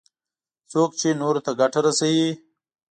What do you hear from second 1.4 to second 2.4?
ته ګټه رسوي.